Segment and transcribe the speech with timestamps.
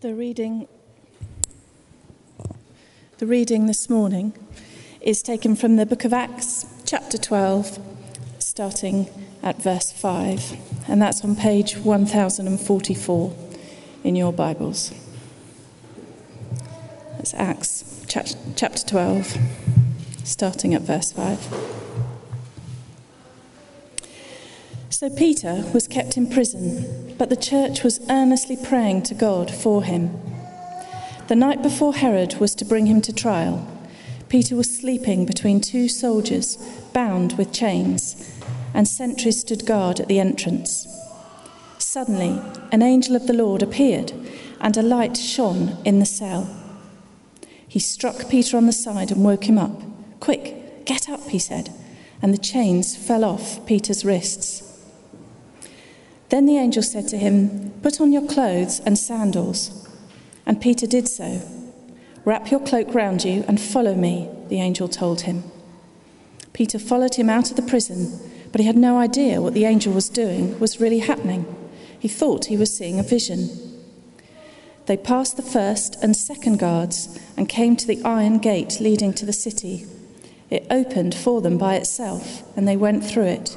[0.00, 0.68] The reading,
[3.18, 4.32] the reading this morning
[5.00, 7.80] is taken from the book of Acts, chapter 12,
[8.38, 9.10] starting
[9.42, 10.56] at verse 5,
[10.86, 13.36] and that's on page 1044
[14.04, 14.92] in your Bibles.
[17.16, 19.36] That's Acts chapter 12,
[20.22, 21.40] starting at verse 5.
[24.90, 29.82] So Peter was kept in prison, but the church was earnestly praying to God for
[29.82, 30.18] him.
[31.26, 33.66] The night before Herod was to bring him to trial,
[34.28, 36.58] Peter was sleeping between two soldiers
[36.92, 38.30] bound with chains,
[38.74, 40.86] and sentries stood guard at the entrance.
[41.78, 44.12] Suddenly, an angel of the Lord appeared,
[44.60, 46.48] and a light shone in the cell.
[47.66, 49.80] He struck Peter on the side and woke him up.
[50.20, 51.72] Quick, get up, he said,
[52.20, 54.67] and the chains fell off Peter's wrists.
[56.28, 59.88] Then the angel said to him, Put on your clothes and sandals.
[60.44, 61.40] And Peter did so.
[62.24, 65.44] Wrap your cloak round you and follow me, the angel told him.
[66.52, 68.18] Peter followed him out of the prison,
[68.52, 71.46] but he had no idea what the angel was doing was really happening.
[71.98, 73.48] He thought he was seeing a vision.
[74.86, 79.26] They passed the first and second guards and came to the iron gate leading to
[79.26, 79.86] the city.
[80.50, 83.56] It opened for them by itself, and they went through it.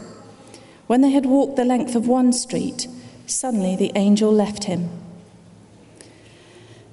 [0.91, 2.85] When they had walked the length of one street,
[3.25, 4.89] suddenly the angel left him.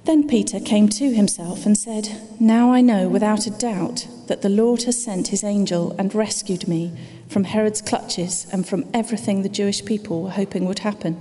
[0.05, 4.47] Then Peter came to himself and said, Now I know without a doubt that the
[4.47, 6.93] Lord has sent his angel and rescued me
[7.27, 11.17] from Herod's clutches and from everything the Jewish people were hoping would happen.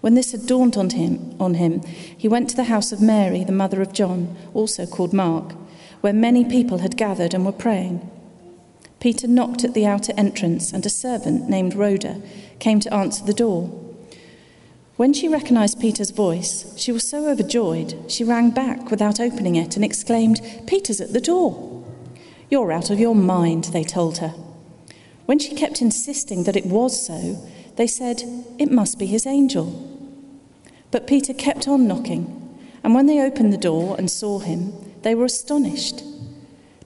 [0.00, 3.44] When this had dawned on him, on him, he went to the house of Mary,
[3.44, 5.52] the mother of John, also called Mark,
[6.00, 8.10] where many people had gathered and were praying.
[9.02, 12.22] Peter knocked at the outer entrance, and a servant named Rhoda
[12.60, 13.64] came to answer the door.
[14.94, 19.74] When she recognized Peter's voice, she was so overjoyed, she rang back without opening it
[19.74, 21.84] and exclaimed, Peter's at the door.
[22.48, 24.36] You're out of your mind, they told her.
[25.26, 28.22] When she kept insisting that it was so, they said,
[28.56, 29.98] It must be his angel.
[30.92, 35.16] But Peter kept on knocking, and when they opened the door and saw him, they
[35.16, 36.04] were astonished.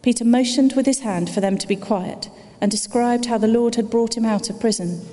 [0.07, 2.31] Peter motioned with his hand for them to be quiet
[2.61, 5.05] and described how the Lord had brought him out of prison.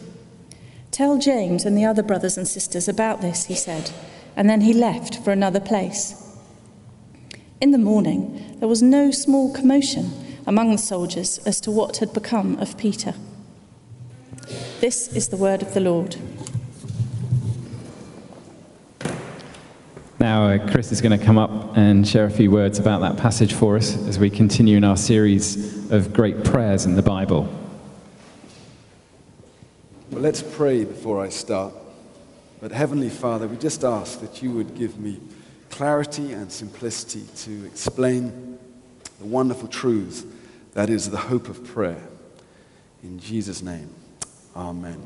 [0.92, 3.90] Tell James and the other brothers and sisters about this, he said,
[4.36, 6.38] and then he left for another place.
[7.60, 10.12] In the morning, there was no small commotion
[10.46, 13.16] among the soldiers as to what had become of Peter.
[14.80, 16.18] This is the word of the Lord.
[20.24, 23.18] Now, uh, Chris is going to come up and share a few words about that
[23.18, 27.42] passage for us as we continue in our series of great prayers in the Bible.
[30.12, 31.74] Well, let's pray before I start.
[32.62, 35.20] But, Heavenly Father, we just ask that you would give me
[35.70, 38.58] clarity and simplicity to explain
[39.20, 40.26] the wonderful truths
[40.72, 42.02] that is the hope of prayer.
[43.04, 43.94] In Jesus' name,
[44.56, 45.04] Amen.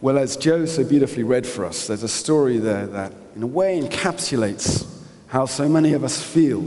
[0.00, 3.46] Well, as Joe so beautifully read for us, there's a story there that, in a
[3.46, 4.86] way, encapsulates
[5.26, 6.60] how so many of us feel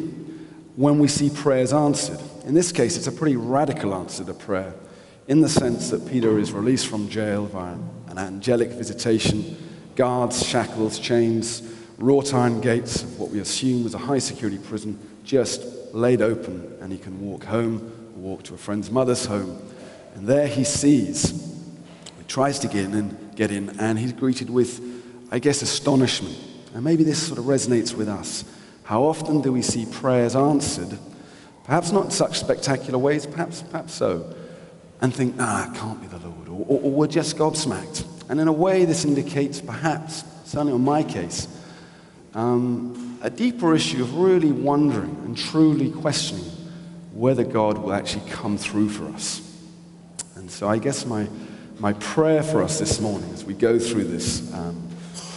[0.75, 2.19] when we see prayers answered.
[2.45, 4.73] In this case, it's a pretty radical answer to prayer,
[5.27, 9.57] in the sense that Peter is released from jail via an angelic visitation,
[9.95, 11.61] guards, shackles, chains,
[11.97, 15.63] wrought iron gates of what we assume was a high security prison just
[15.93, 19.61] laid open, and he can walk home, walk to a friend's mother's home.
[20.15, 21.31] And there he sees,
[22.17, 24.81] he tries to get in, and get in, and he's greeted with,
[25.31, 26.37] I guess, astonishment.
[26.73, 28.43] And maybe this sort of resonates with us.
[28.83, 30.97] How often do we see prayers answered,
[31.63, 34.33] perhaps not in such spectacular ways, perhaps, perhaps so,
[35.01, 38.05] and think, ah, it can't be the Lord, or, or, or we're just gobsmacked.
[38.29, 41.47] And in a way, this indicates, perhaps, certainly in my case,
[42.33, 46.51] um, a deeper issue of really wondering and truly questioning
[47.13, 49.41] whether God will actually come through for us.
[50.35, 51.27] And so I guess my
[51.79, 54.86] my prayer for us this morning as we go through this um,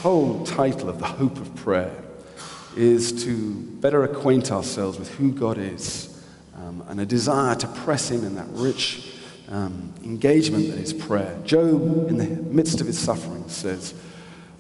[0.01, 1.95] whole title of the hope of prayer
[2.75, 3.53] is to
[3.83, 6.25] better acquaint ourselves with who God is
[6.57, 9.13] um, and a desire to press in in that rich
[9.49, 11.39] um, engagement that is prayer.
[11.45, 13.93] Job, in the midst of his suffering, says,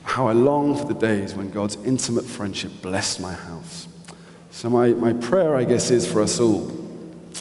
[0.02, 3.88] How I long for the days when God's intimate friendship blessed my house.
[4.50, 6.70] So, my, my prayer, I guess, is for us all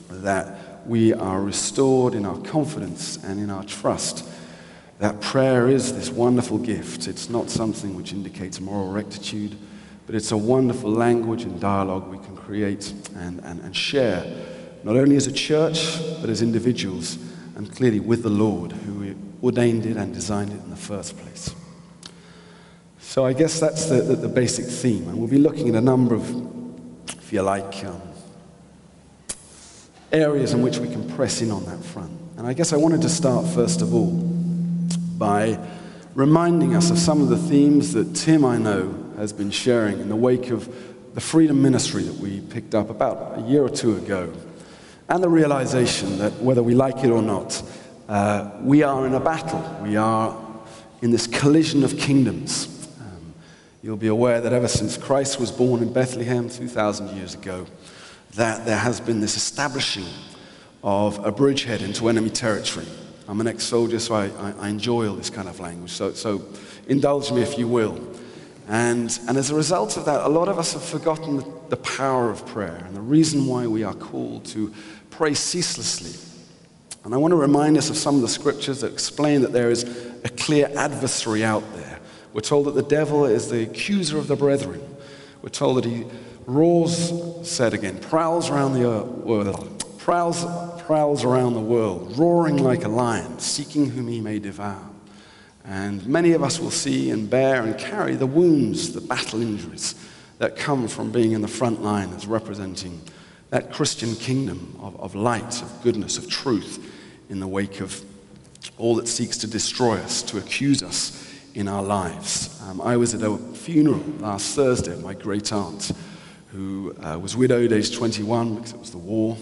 [0.10, 4.29] that we are restored in our confidence and in our trust
[5.00, 7.08] that prayer is this wonderful gift.
[7.08, 9.58] It's not something which indicates moral rectitude,
[10.06, 14.26] but it's a wonderful language and dialogue we can create and, and, and share,
[14.84, 17.18] not only as a church, but as individuals,
[17.56, 21.56] and clearly with the Lord who ordained it and designed it in the first place.
[23.00, 25.08] So I guess that's the, the, the, basic theme.
[25.08, 26.30] And we'll be looking at a number of,
[27.18, 28.02] if you like, um,
[30.12, 32.12] areas in which we can press in on that front.
[32.38, 34.29] And I guess I wanted to start, first of all,
[35.20, 35.60] by
[36.16, 40.10] reminding us of some of the themes that Tim, I know, has been sharing in
[40.10, 40.74] the wake of
[41.14, 44.32] the Freedom Ministry that we picked up about a year or two ago.
[45.10, 47.62] And the realization that whether we like it or not,
[48.08, 49.62] uh, we are in a battle.
[49.84, 50.36] We are
[51.02, 52.88] in this collision of kingdoms.
[53.02, 53.34] Um,
[53.84, 57.66] you'll be aware that ever since Christ was born in Bethlehem 2,000 years ago,
[58.36, 60.06] that there has been this establishing
[60.84, 62.86] of a bridgehead into enemy territory.
[63.30, 65.92] I'm an ex soldier, so I, I, I, enjoy all this kind of language.
[65.92, 66.42] So, so
[66.88, 67.96] indulge me if you will.
[68.68, 71.78] And, and as a result of that, a lot of us have forgotten the, the
[71.78, 74.74] power of prayer and the reason why we are called to
[75.12, 76.20] pray ceaselessly.
[77.04, 79.70] And I want to remind us of some of the scriptures that explain that there
[79.70, 79.84] is
[80.24, 82.00] a clear adversary out there.
[82.34, 84.82] We're told that the devil is the accuser of the brethren.
[85.44, 86.06] We're told that he
[86.48, 87.14] roars,
[87.48, 90.44] said again, prowls around the earth, prowls,
[90.90, 94.90] prowls around the world, roaring like a lion, seeking whom he may devour.
[95.64, 99.94] And many of us will see and bear and carry the wounds, the battle injuries
[100.40, 103.00] that come from being in the front line as representing
[103.52, 106.84] that Christian kingdom of, of light, of goodness, of truth
[107.30, 108.04] in the wake of
[108.80, 112.60] all that seeks to destroy us, to accuse us in our lives.
[112.64, 115.92] Um, I was at a funeral last Thursday of my great aunt
[116.48, 119.38] who uh, was widowed, aged 21, because it was the war.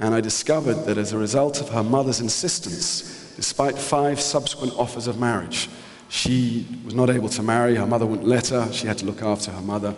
[0.00, 5.06] And I discovered that as a result of her mother's insistence, despite five subsequent offers
[5.06, 5.68] of marriage,
[6.08, 7.76] she was not able to marry.
[7.76, 8.72] Her mother wouldn't let her.
[8.72, 9.94] She had to look after her mother.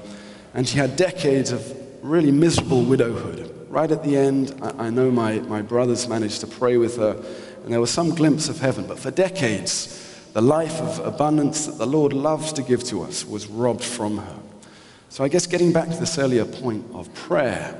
[0.54, 3.48] And she had decades of really miserable widowhood.
[3.70, 7.12] Right at the end, I, I know my, my brothers managed to pray with her,
[7.64, 8.86] and there was some glimpse of heaven.
[8.86, 9.98] But for decades,
[10.32, 14.18] the life of abundance that the Lord loves to give to us was robbed from
[14.18, 14.38] her.
[15.08, 17.78] So I guess getting back to this earlier point of prayer,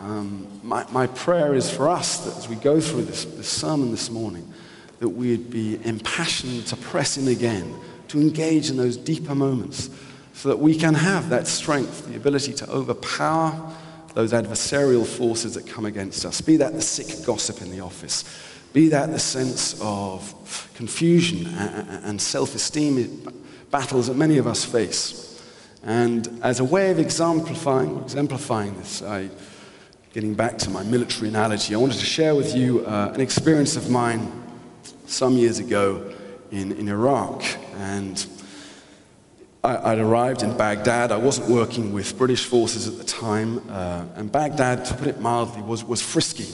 [0.00, 3.90] um, my, my prayer is for us that as we go through this, this sermon
[3.90, 4.52] this morning,
[5.00, 7.74] that we'd be impassioned to press in again,
[8.08, 9.90] to engage in those deeper moments,
[10.34, 13.72] so that we can have that strength, the ability to overpower
[14.14, 16.40] those adversarial forces that come against us.
[16.40, 18.24] Be that the sick gossip in the office,
[18.72, 23.28] be that the sense of confusion and self esteem
[23.70, 25.42] battles that many of us face.
[25.82, 29.30] And as a way of exemplifying, exemplifying this, I,
[30.18, 33.76] getting back to my military analogy, I wanted to share with you uh, an experience
[33.76, 34.28] of mine
[35.06, 36.12] some years ago
[36.50, 37.44] in, in Iraq.
[37.76, 38.26] And
[39.62, 41.12] I, would arrived in Baghdad.
[41.12, 43.62] I wasn't working with British forces at the time.
[43.70, 46.48] Uh, and Baghdad, to put it mildly, was, was frisky.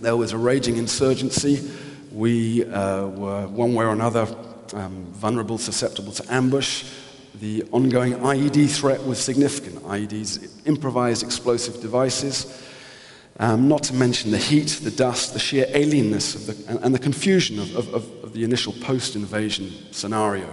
[0.00, 1.70] There was a raging insurgency.
[2.10, 4.26] We uh, were, one way or another,
[4.72, 6.84] um, vulnerable, susceptible to ambush
[7.40, 9.82] the ongoing IED threat was significant.
[9.84, 12.69] IEDs, improvised explosive devices,
[13.38, 16.98] um, not to mention the heat, the dust, the sheer alienness the, and, and, the
[16.98, 20.48] confusion of, of, of the initial post invasion scenario.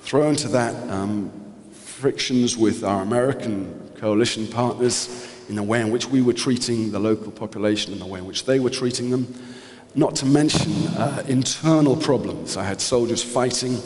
[0.00, 1.30] Throw into that um,
[1.72, 6.98] frictions with our American coalition partners in the way in which we were treating the
[6.98, 9.34] local population and the way in which they were treating them.
[9.94, 12.56] Not to mention uh, internal problems.
[12.56, 13.78] I had soldiers fighting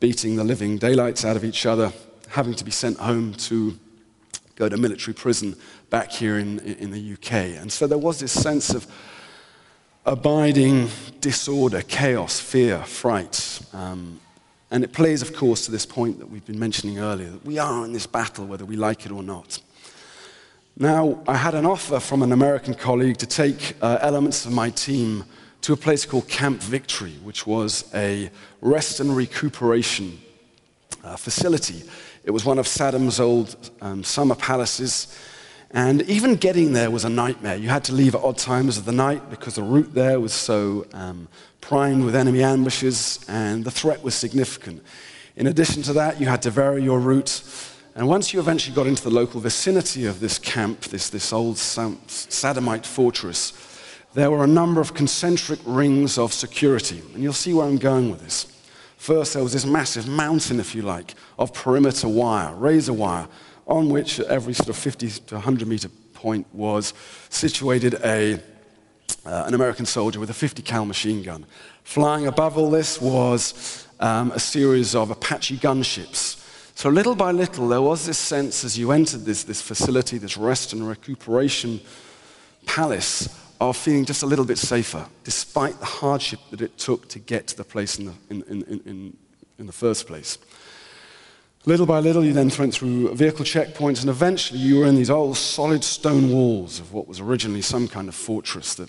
[0.00, 1.92] beating the living daylights out of each other,
[2.28, 3.78] having to be sent home to
[4.60, 5.56] go to military prison
[5.88, 7.32] back here in, in the UK.
[7.58, 8.86] And so there was this sense of
[10.04, 10.88] abiding
[11.22, 13.60] disorder, chaos, fear, fright.
[13.72, 14.20] Um,
[14.70, 17.58] and it plays, of course, to this point that we've been mentioning earlier that we
[17.58, 19.58] are in this battle whether we like it or not.
[20.76, 24.68] Now, I had an offer from an American colleague to take uh, elements of my
[24.68, 25.24] team
[25.62, 30.20] to a place called Camp Victory, which was a rest and recuperation
[31.02, 31.82] uh, facility.
[32.24, 35.16] It was one of Saddam's old um, summer palaces.
[35.70, 37.56] And even getting there was a nightmare.
[37.56, 40.32] You had to leave at odd times of the night because the route there was
[40.32, 41.28] so um,
[41.60, 44.82] primed with enemy ambushes and the threat was significant.
[45.36, 47.42] In addition to that, you had to vary your route.
[47.94, 51.56] And once you eventually got into the local vicinity of this camp, this, this old
[51.56, 53.52] Saddamite fortress,
[54.14, 57.00] there were a number of concentric rings of security.
[57.14, 58.46] And you'll see where I'm going with this.
[59.00, 63.26] First, there was this massive mountain, if you like, of perimeter wire, razor wire,
[63.66, 66.92] on which every sort of 50 to 100 meter point was
[67.30, 68.34] situated a,
[69.24, 71.46] uh, an American soldier with a 50 cal machine gun.
[71.82, 76.36] Flying above all this was um, a series of Apache gunships.
[76.74, 80.36] So little by little, there was this sense as you entered this, this facility, this
[80.36, 81.80] rest and recuperation
[82.66, 87.18] palace, are feeling just a little bit safer, despite the hardship that it took to
[87.18, 89.16] get to the place in the, in, in,
[89.58, 90.38] in, the first place.
[91.66, 95.10] Little by little, you then went through vehicle checkpoints, and eventually you were in these
[95.10, 98.88] old solid stone walls of what was originally some kind of fortress that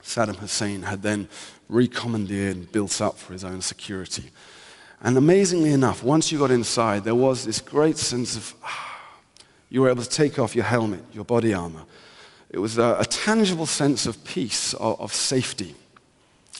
[0.00, 1.28] Saddam Hussein had then
[1.68, 4.30] recommandeered and built up for his own security.
[5.00, 9.10] And amazingly enough, once you got inside, there was this great sense of ah,
[9.68, 11.82] you were able to take off your helmet, your body armor.
[12.50, 15.74] It was a, a tangible sense of peace, of, of, safety.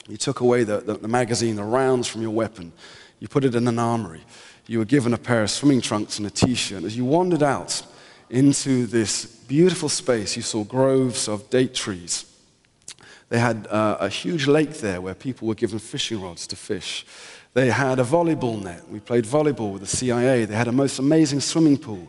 [0.07, 2.71] You took away the, the, the magazine, the rounds from your weapon.
[3.19, 4.21] You put it in an armory.
[4.67, 6.83] You were given a pair of swimming trunks and a t shirt.
[6.83, 7.81] As you wandered out
[8.29, 12.25] into this beautiful space, you saw groves of date trees.
[13.29, 17.05] They had uh, a huge lake there where people were given fishing rods to fish.
[17.53, 18.87] They had a volleyball net.
[18.89, 20.45] We played volleyball with the CIA.
[20.45, 22.07] They had a most amazing swimming pool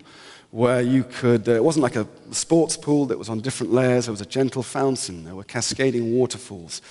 [0.50, 4.07] where you could, uh, it wasn't like a sports pool that was on different layers.
[4.07, 5.25] There was a gentle fountain.
[5.25, 6.83] There were cascading waterfalls.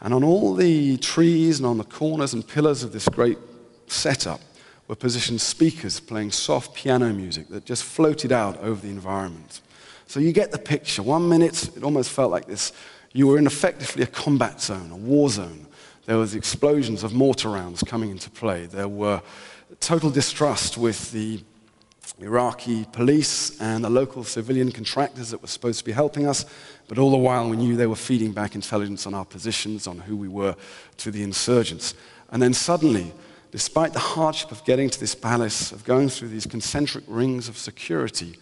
[0.00, 3.38] And on all the trees and on the corners and pillars of this great
[3.86, 4.40] setup
[4.88, 9.60] were positioned speakers playing soft piano music that just floated out over the environment.
[10.06, 11.02] So you get the picture.
[11.02, 12.72] One minute, it almost felt like this.
[13.12, 15.66] You were in effectively a combat zone, a war zone.
[16.06, 18.66] There was explosions of mortar rounds coming into play.
[18.66, 19.20] There were
[19.80, 21.40] total distrust with the
[22.18, 26.44] Iraqi police and the local civilian contractors that were supposed to be helping us,
[26.88, 29.98] but all the while we knew they were feeding back intelligence on our positions, on
[29.98, 30.56] who we were
[30.98, 31.94] to the insurgents.
[32.30, 33.12] And then suddenly,
[33.50, 37.56] despite the hardship of getting to this palace, of going through these concentric rings of
[37.58, 38.36] security,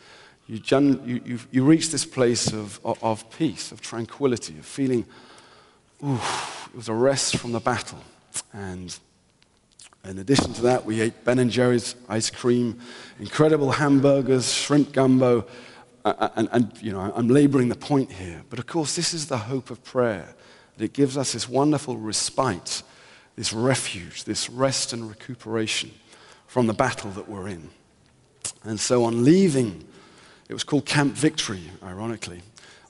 [0.47, 5.05] you, you, you, you reach this place of, of, of peace, of tranquility, of feeling
[6.05, 6.21] Ooh,
[6.67, 7.99] it was a rest from the battle.
[8.53, 8.97] And
[10.09, 12.79] in addition to that, we ate Ben and Jerry's ice cream,
[13.19, 15.47] incredible hamburgers, shrimp gumbo,
[16.05, 18.43] and, and, you know, I'm laboring the point here.
[18.49, 20.35] But of course, this is the hope of prayer.
[20.77, 22.83] That it gives us this wonderful respite,
[23.35, 25.91] this refuge, this rest and recuperation
[26.47, 27.71] from the battle that we're in.
[28.63, 29.85] And so on leaving,
[30.49, 32.43] it was called Camp Victory, ironically.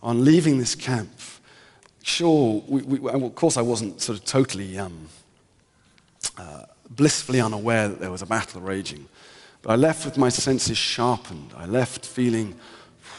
[0.02, 1.10] On leaving this camp,
[2.02, 5.08] sure, we, we, of course, I wasn't sort of totally um,
[6.36, 9.06] uh, blissfully unaware that there was a battle raging.
[9.62, 11.52] But I left with my senses sharpened.
[11.56, 12.54] I left feeling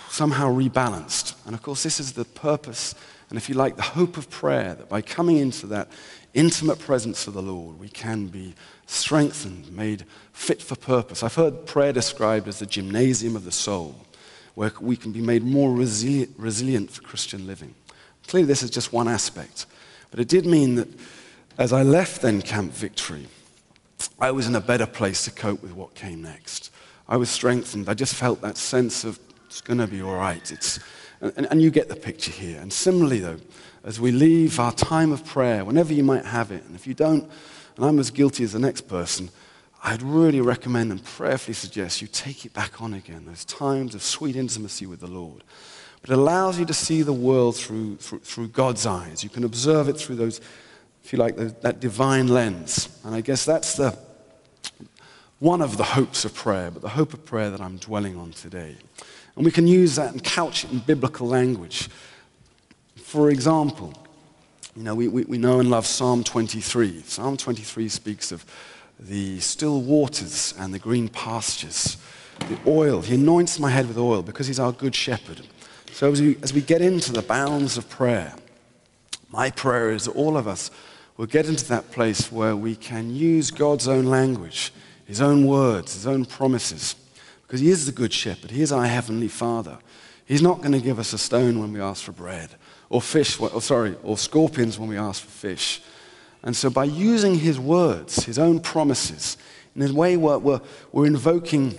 [0.09, 1.35] somehow rebalanced.
[1.45, 2.95] And of course, this is the purpose,
[3.29, 5.89] and if you like, the hope of prayer that by coming into that
[6.33, 8.53] intimate presence of the Lord, we can be
[8.85, 11.23] strengthened, made fit for purpose.
[11.23, 13.95] I've heard prayer described as the gymnasium of the soul,
[14.55, 17.75] where we can be made more resilient, resilient for Christian living.
[18.27, 19.65] Clearly, this is just one aspect.
[20.09, 20.87] But it did mean that
[21.57, 23.27] as I left then Camp Victory,
[24.19, 26.71] I was in a better place to cope with what came next.
[27.07, 27.89] I was strengthened.
[27.89, 30.51] I just felt that sense of it's going to be all right.
[30.51, 30.79] It's,
[31.21, 32.59] and, and you get the picture here.
[32.59, 33.37] And similarly, though,
[33.83, 36.93] as we leave our time of prayer, whenever you might have it, and if you
[36.93, 37.29] don't,
[37.75, 39.29] and I'm as guilty as the next person,
[39.83, 44.01] I'd really recommend and prayerfully suggest you take it back on again, those times of
[44.01, 45.43] sweet intimacy with the Lord.
[46.01, 49.23] But it allows you to see the world through, through, through God's eyes.
[49.23, 50.41] You can observe it through those,
[51.07, 52.89] if you like, that divine lens.
[53.05, 53.97] And I guess that's the,
[55.39, 58.31] one of the hopes of prayer, but the hope of prayer that I'm dwelling on
[58.31, 58.75] today.
[59.37, 61.87] And we can use that and couch it in biblical language.
[62.97, 63.93] For example,
[64.75, 67.03] you know, we, we, we know and love Psalm 23.
[67.03, 68.43] Psalm 23 speaks of
[68.99, 71.95] the still waters and the green pastures,
[72.49, 72.99] the oil.
[72.99, 75.39] He anoints my head with oil because he's our good shepherd.
[75.93, 78.35] So as we, as we get into the bounds of prayer,
[79.29, 80.69] my prayer is that all of us
[81.17, 84.71] will get into that place where we can use God's own language,
[85.05, 86.95] His own words, His own promises.
[87.41, 89.79] Because He is the good shepherd, He is our heavenly Father.
[90.25, 92.49] He's not going to give us a stone when we ask for bread,
[92.89, 95.81] or fish, or sorry, or scorpions when we ask for fish.
[96.43, 99.37] And so by using His words, His own promises,
[99.75, 101.77] in a way we're, we're, we're invoking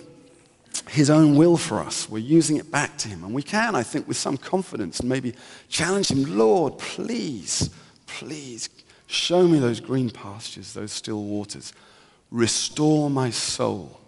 [0.89, 2.09] his own will for us.
[2.09, 3.25] We're using it back to him.
[3.25, 5.35] And we can, I think, with some confidence maybe
[5.69, 7.71] challenge him Lord, please,
[8.07, 8.69] please
[9.09, 11.73] show me those green pastures, those still waters.
[12.31, 13.99] Restore my soul.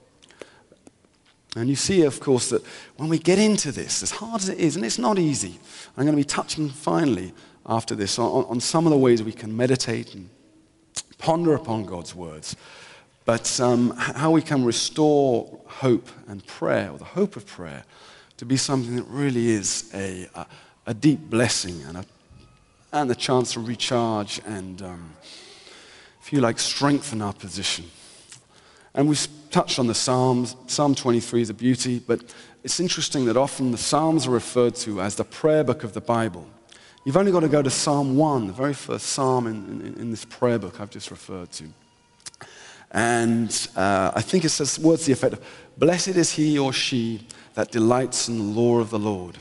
[1.57, 2.63] And you see, of course, that
[2.97, 5.59] when we get into this, as hard as it is, and it's not easy,
[5.97, 7.33] I'm going to be touching finally
[7.67, 10.29] after this on, on some of the ways we can meditate and
[11.19, 12.55] ponder upon God's words
[13.25, 17.85] but um, how we can restore hope and prayer, or the hope of prayer,
[18.37, 20.47] to be something that really is a, a,
[20.87, 22.05] a deep blessing and a,
[22.93, 25.15] and the chance to recharge and, um,
[26.33, 27.85] like, strengthen our position.
[28.95, 30.57] And we've touched on the Psalms.
[30.67, 32.23] Psalm 23 is a beauty, but
[32.63, 36.01] it's interesting that often the Psalms are referred to as the prayer book of the
[36.01, 36.47] Bible.
[37.05, 40.11] You've only got to go to Psalm 1, the very first psalm in, in, in
[40.11, 41.65] this prayer book I've just referred to.
[42.91, 45.45] And uh, I think it says words to the effect of,
[45.79, 49.39] Blessed is he or she that delights in the law of the Lord.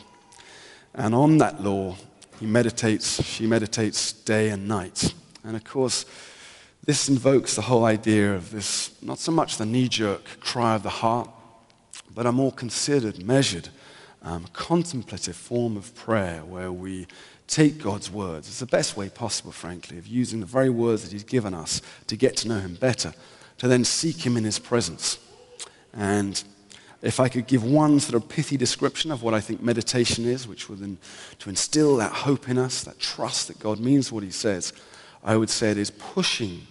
[0.94, 1.98] And on that law,
[2.40, 5.14] he meditates, she meditates day and night.
[5.44, 6.06] And of course,
[6.86, 10.84] this invokes the whole idea of this, not so much the knee jerk cry of
[10.84, 11.30] the heart,
[12.16, 13.70] but a more considered, measured,
[14.24, 17.08] um, contemplative form of prayer where we
[17.48, 18.48] take God's words.
[18.48, 21.82] It's the best way possible, frankly, of using the very words that He's given us
[22.08, 23.14] to get to know Him better,
[23.58, 25.20] to then seek Him in His presence.
[25.94, 26.42] And
[27.02, 30.48] if I could give one sort of pithy description of what I think meditation is,
[30.48, 30.98] which would then
[31.40, 34.74] to instill that hope in us, that trust that God means what He says,
[35.24, 36.62] I would say it is pushing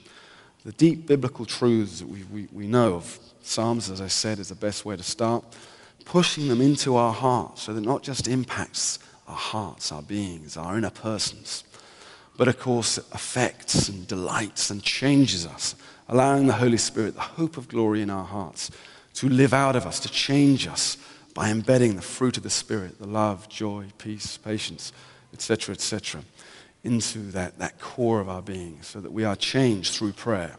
[0.64, 3.18] the deep biblical truths that we, we, we know of.
[3.42, 5.44] Psalms, as I said, is the best way to start.
[6.04, 10.76] Pushing them into our hearts so that not just impacts our hearts, our beings, our
[10.76, 11.64] inner persons,
[12.36, 15.74] but of course affects and delights and changes us,
[16.08, 18.70] allowing the Holy Spirit, the hope of glory in our hearts,
[19.14, 20.96] to live out of us, to change us
[21.34, 24.92] by embedding the fruit of the Spirit, the love, joy, peace, patience,
[25.32, 26.22] etc., etc
[26.84, 30.56] into that, that core of our being so that we are changed through prayer.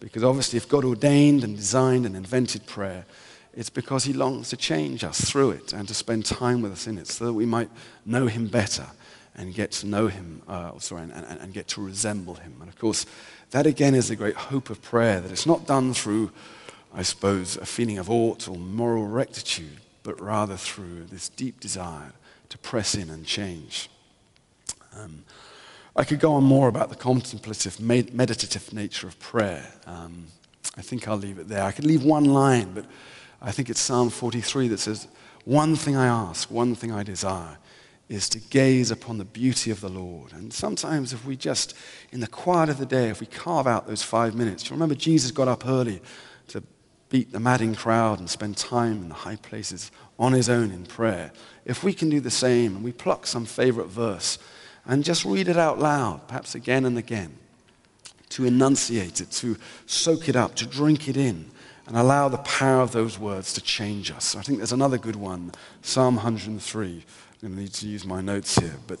[0.00, 3.04] Because obviously, if God ordained and designed and invented prayer,
[3.54, 6.86] it's because He longs to change us through it and to spend time with us
[6.86, 7.70] in it so that we might
[8.06, 8.86] know Him better
[9.34, 12.54] and get to know Him, uh, sorry, and, and, and get to resemble Him.
[12.60, 13.06] And of course,
[13.50, 16.30] that again is the great hope of prayer that it's not done through,
[16.94, 22.12] I suppose, a feeling of ought or moral rectitude, but rather through this deep desire
[22.48, 23.90] to press in and change.
[24.96, 25.24] Um,
[25.94, 29.66] I could go on more about the contemplative, meditative nature of prayer.
[29.86, 30.26] Um,
[30.76, 31.64] I think I'll leave it there.
[31.64, 32.86] I could leave one line, but
[33.42, 35.08] I think it's Psalm 43 that says,
[35.44, 37.58] One thing I ask, one thing I desire
[38.08, 40.32] is to gaze upon the beauty of the Lord.
[40.32, 41.74] And sometimes, if we just,
[42.10, 44.94] in the quiet of the day, if we carve out those five minutes, you remember
[44.94, 46.00] Jesus got up early
[47.10, 50.84] beat the madding crowd and spend time in the high places on his own in
[50.84, 51.32] prayer.
[51.64, 54.38] If we can do the same and we pluck some favorite verse,
[54.86, 57.36] and just read it out loud, perhaps again and again,
[58.30, 61.50] to enunciate it, to soak it up, to drink it in,
[61.86, 64.34] and allow the power of those words to change us.
[64.34, 66.86] I think there's another good one, Psalm 103.
[66.86, 67.02] I'm
[67.40, 68.98] going to need to use my notes here, but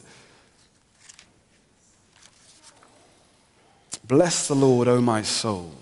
[4.08, 5.74] Bless the Lord, O my soul,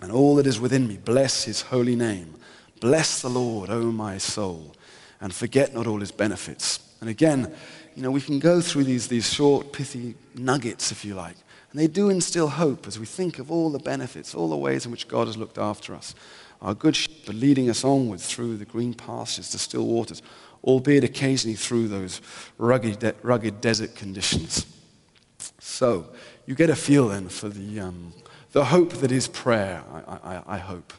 [0.00, 0.96] and all that is within me.
[0.96, 2.34] Bless his holy name.
[2.80, 4.74] Bless the Lord, O my soul,
[5.20, 6.80] and forget not all his benefits.
[7.00, 7.52] And again,
[7.96, 11.36] you know, we can go through these, these short, pithy nuggets, if you like.
[11.70, 14.86] And they do instill hope as we think of all the benefits, all the ways
[14.86, 16.14] in which God has looked after us.
[16.62, 20.22] Our good shepherd leading us onwards through the green pastures, the still waters,
[20.64, 22.20] albeit occasionally through those
[22.56, 24.66] rugged, de- rugged desert conditions.
[25.58, 26.06] So,
[26.46, 28.12] you get a feel then for the, um,
[28.52, 30.92] the hope that is prayer, I, I, I hope.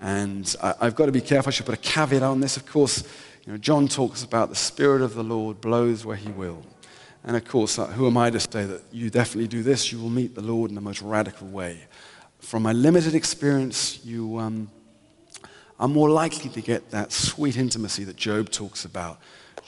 [0.00, 1.48] And I, have got to be careful.
[1.48, 2.56] I should put a caveat on this.
[2.56, 3.02] Of course,
[3.44, 6.62] you know, John talks about the Spirit of the Lord blows where he will.
[7.24, 9.90] And of course, uh, who am I to say that you definitely do this?
[9.90, 11.80] You will meet the Lord in the most radical way.
[12.38, 14.70] From my limited experience, you um,
[15.80, 19.18] are more likely to get that sweet intimacy that Job talks about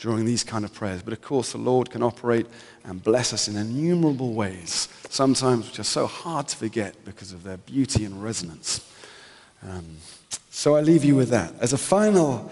[0.01, 1.03] during these kind of prayers.
[1.03, 2.47] But of course, the Lord can operate
[2.85, 7.43] and bless us in innumerable ways, sometimes which are so hard to forget because of
[7.43, 8.81] their beauty and resonance.
[9.69, 9.97] Um,
[10.51, 11.53] so I leave you with that.
[11.61, 12.51] As a final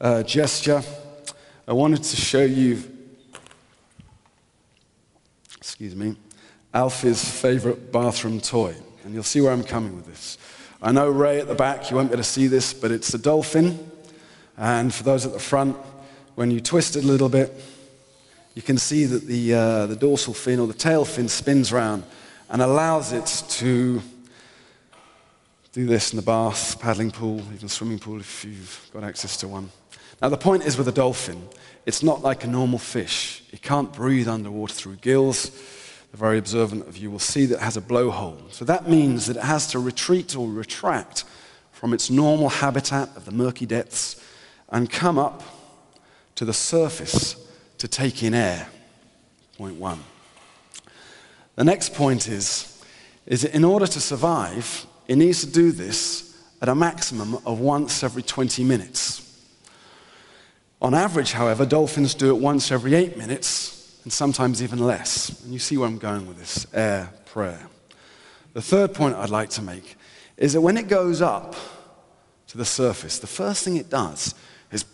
[0.00, 0.82] uh, gesture,
[1.66, 2.82] I wanted to show you,
[5.56, 6.16] excuse me,
[6.72, 8.74] Alfie's favorite bathroom toy.
[9.04, 10.38] And you'll see where I'm coming with this.
[10.80, 13.12] I know Ray at the back, you won't be able to see this, but it's
[13.14, 13.90] a dolphin.
[14.56, 15.76] And for those at the front,
[16.34, 17.52] when you twist it a little bit,
[18.54, 22.04] you can see that the, uh, the dorsal fin or the tail fin spins around
[22.50, 24.00] and allows it to
[25.72, 29.48] do this in the bath, paddling pool, even swimming pool if you've got access to
[29.48, 29.70] one.
[30.22, 31.48] Now, the point is with a dolphin,
[31.84, 33.42] it's not like a normal fish.
[33.52, 35.50] It can't breathe underwater through gills.
[36.12, 38.52] The very observant of you will see that it has a blowhole.
[38.52, 41.24] So that means that it has to retreat or retract
[41.72, 44.24] from its normal habitat of the murky depths
[44.68, 45.42] and come up
[46.36, 47.36] to the surface
[47.78, 48.68] to take in air.
[49.58, 50.00] Point one.
[51.56, 52.82] The next point is,
[53.26, 57.60] is that in order to survive, it needs to do this at a maximum of
[57.60, 59.20] once every 20 minutes.
[60.82, 65.42] On average, however, dolphins do it once every eight minutes and sometimes even less.
[65.42, 67.66] And you see where I'm going with this air prayer.
[68.52, 69.96] The third point I'd like to make
[70.36, 71.54] is that when it goes up
[72.48, 74.34] to the surface, the first thing it does
[74.70, 74.84] is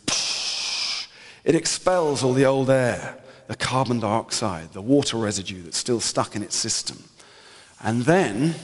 [1.45, 6.37] it expels all the old air, the carbon dioxide, the water residue that's still stuck
[6.37, 7.03] in its system.
[7.83, 8.55] And then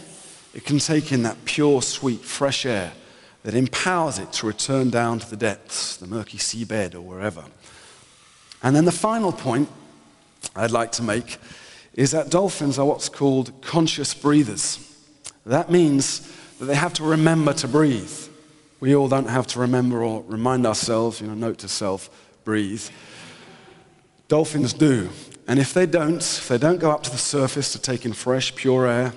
[0.56, 2.94] It can take in that pure, sweet, fresh air
[3.42, 7.44] that empowers it to return down to the depths, the murky seabed, or wherever.
[8.62, 9.68] And then the final point
[10.56, 11.36] I'd like to make
[11.92, 14.78] is that dolphins are what's called conscious breathers.
[15.44, 16.20] That means
[16.58, 18.18] that they have to remember to breathe.
[18.80, 22.08] We all don't have to remember or remind ourselves, you know, note to self,
[22.46, 22.88] breathe.
[24.28, 25.10] Dolphins do.
[25.48, 28.12] And if they don't, if they don't go up to the surface to take in
[28.14, 29.12] fresh, pure air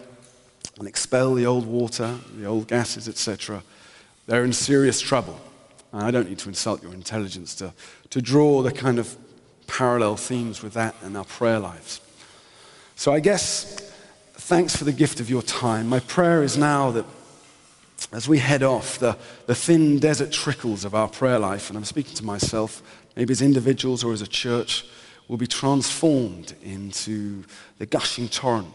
[0.78, 3.64] and expel the old water, the old gases, etc.,
[4.26, 5.40] they're in serious trouble.
[5.94, 7.74] And I don't need to insult your intelligence to,
[8.10, 9.16] to draw the kind of
[9.68, 12.02] parallel themes with that in our prayer lives.
[12.96, 13.92] So I guess
[14.34, 15.88] thanks for the gift of your time.
[15.88, 17.06] My prayer is now that
[18.12, 21.86] as we head off the, the thin desert trickles of our prayer life, and I'm
[21.86, 22.82] speaking to myself,
[23.20, 24.86] maybe as individuals or as a church,
[25.28, 27.44] will be transformed into
[27.78, 28.74] the gushing torrent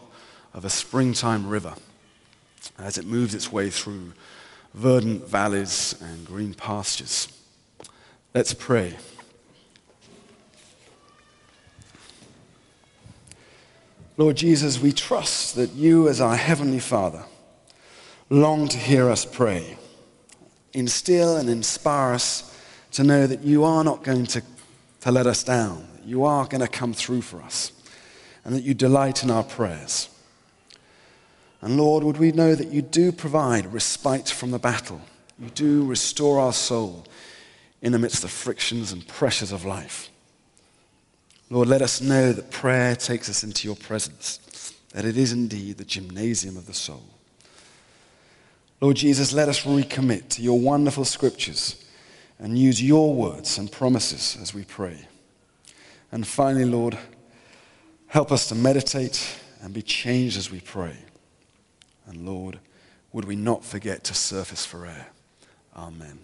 [0.53, 1.73] of a springtime river
[2.77, 4.13] as it moves its way through
[4.75, 7.27] verdant valleys and green pastures.
[8.35, 8.95] Let's pray.
[14.15, 17.23] Lord Jesus, we trust that you, as our Heavenly Father,
[18.29, 19.79] long to hear us pray.
[20.73, 22.51] Instill and inspire us
[22.95, 24.41] to know that you are not going to,
[25.01, 27.73] to let us down, that you are going to come through for us,
[28.45, 30.09] and that you delight in our prayers.
[31.59, 35.01] And Lord, would we know that you do provide respite from the battle,
[35.37, 37.05] you do restore our soul
[37.81, 40.09] in amidst the frictions and pressures of life.
[41.49, 45.77] Lord, let us know that prayer takes us into your presence, that it is indeed
[45.77, 47.03] the gymnasium of the soul.
[48.79, 51.81] Lord Jesus, let us recommit to your wonderful scriptures
[52.39, 55.07] and use your words and promises as we pray.
[56.11, 56.97] And finally, Lord,
[58.07, 60.97] help us to meditate and be changed as we pray.
[62.07, 62.59] And Lord,
[63.13, 65.07] would we not forget to surface for air?
[65.75, 66.19] Amen.